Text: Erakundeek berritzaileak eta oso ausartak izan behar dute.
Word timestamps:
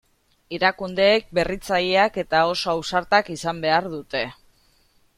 Erakundeek 0.57 1.27
berritzaileak 1.41 2.19
eta 2.23 2.41
oso 2.55 2.75
ausartak 2.75 3.33
izan 3.39 3.63
behar 3.67 3.93
dute. 3.97 4.27